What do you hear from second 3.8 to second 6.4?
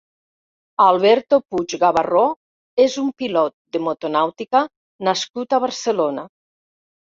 motonàutica nascut a Barcelona.